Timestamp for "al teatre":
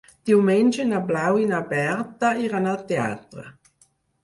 2.73-3.49